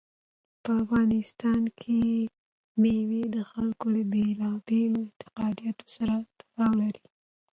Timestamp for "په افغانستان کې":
0.63-2.01